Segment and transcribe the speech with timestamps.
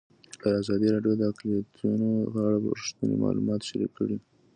[0.59, 4.17] ازادي راډیو د اقلیتونه په اړه رښتیني معلومات شریک کړي.